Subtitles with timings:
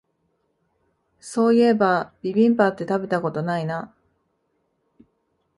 [1.19, 3.93] そういえばビビンバって食べたことないな